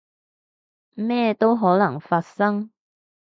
[0.95, 2.71] 咩都有可能發生